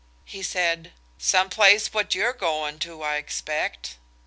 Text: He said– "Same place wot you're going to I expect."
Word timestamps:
He 0.25 0.41
said– 0.41 0.93
"Same 1.19 1.47
place 1.49 1.93
wot 1.93 2.15
you're 2.15 2.33
going 2.33 2.79
to 2.79 3.03
I 3.03 3.17
expect." 3.17 3.97